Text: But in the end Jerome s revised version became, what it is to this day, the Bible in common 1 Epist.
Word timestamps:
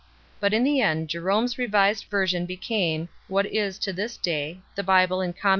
But 0.39 0.51
in 0.51 0.63
the 0.63 0.81
end 0.81 1.09
Jerome 1.09 1.43
s 1.43 1.59
revised 1.59 2.05
version 2.05 2.47
became, 2.47 3.07
what 3.27 3.45
it 3.45 3.55
is 3.55 3.77
to 3.85 3.93
this 3.93 4.17
day, 4.17 4.61
the 4.73 4.81
Bible 4.81 5.21
in 5.21 5.33
common 5.33 5.39
1 5.39 5.39
Epist. 5.39 5.47